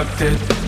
accepted 0.00 0.59